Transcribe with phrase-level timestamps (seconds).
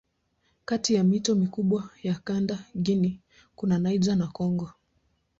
[0.65, 3.19] Kati ya mito mikubwa ya kanda Guinea
[3.55, 4.69] kuna Niger na Kongo.